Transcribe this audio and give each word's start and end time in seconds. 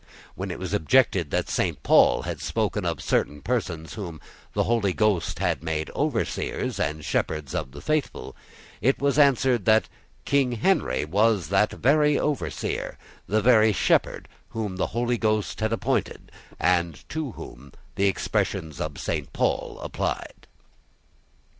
When 0.33 0.49
it 0.49 0.57
was 0.57 0.73
objected 0.73 1.29
that 1.29 1.47
Saint 1.47 1.83
Paul 1.83 2.23
had 2.23 2.41
spoken 2.41 2.85
of 2.85 3.03
certain 3.03 3.39
persons 3.39 3.93
whom 3.93 4.19
the 4.53 4.63
Holy 4.63 4.93
Ghost 4.93 5.37
had 5.37 5.61
made 5.61 5.91
overseers 5.91 6.79
and 6.79 7.05
shepherds 7.05 7.53
of 7.53 7.71
the 7.71 7.81
faithful, 7.81 8.35
it 8.81 8.97
was 8.97 9.19
answered 9.19 9.65
that 9.65 9.89
King 10.25 10.53
Henry 10.53 11.05
was 11.05 11.49
the 11.49 11.67
very 11.73 12.17
overseer, 12.17 12.97
the 13.27 13.43
very 13.43 13.71
shepherd 13.73 14.27
whom 14.49 14.77
the 14.77 14.87
Holy 14.87 15.19
Ghost 15.19 15.59
had 15.59 15.71
appointed, 15.71 16.31
and 16.59 17.07
to 17.09 17.33
whom 17.33 17.71
the 17.93 18.07
expressions 18.07 18.81
of 18.81 18.97
Saint 18.97 19.31
Paul 19.33 19.79
applied. 19.83 20.47